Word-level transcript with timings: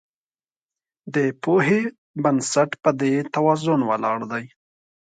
د 1.15 1.15
پوهې 1.43 1.81
بنسټ 2.23 2.71
په 2.83 2.89
دې 2.99 3.15
توازن 3.35 3.79
ولاړ 3.89 4.17
دی. 4.31 4.45